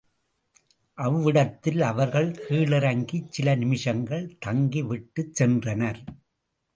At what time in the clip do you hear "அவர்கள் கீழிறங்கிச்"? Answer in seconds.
1.81-3.29